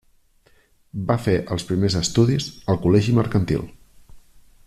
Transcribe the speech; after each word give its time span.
Va 1.11 1.17
fer 1.25 1.35
els 1.55 1.67
primers 1.73 1.99
estudis 2.01 2.49
al 2.73 2.81
Col·legi 2.87 3.17
Mercantil. 3.21 3.71